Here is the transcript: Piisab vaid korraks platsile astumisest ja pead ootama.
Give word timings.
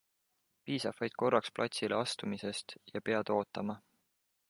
Piisab 0.67 0.95
vaid 1.01 1.17
korraks 1.23 1.53
platsile 1.59 1.99
astumisest 2.07 2.77
ja 2.97 3.07
pead 3.11 3.33
ootama. 3.39 3.79